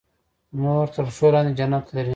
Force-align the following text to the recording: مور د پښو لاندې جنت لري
مور 0.59 0.87
د 0.95 0.97
پښو 1.07 1.27
لاندې 1.33 1.51
جنت 1.59 1.85
لري 1.95 2.09